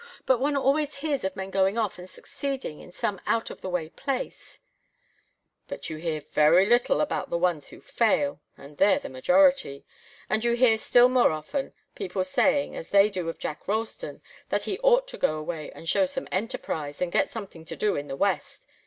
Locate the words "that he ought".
14.49-15.07